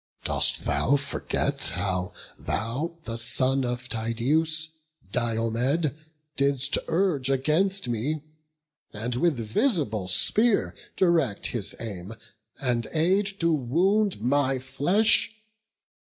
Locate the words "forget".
0.95-1.63